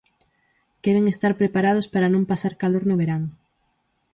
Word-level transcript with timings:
Queren 0.83 1.05
estar 1.13 1.33
preparados 1.41 1.85
para 1.93 2.11
non 2.13 2.27
pasar 2.31 2.53
calor 2.61 2.83
no 2.87 2.95
verán. 3.01 3.23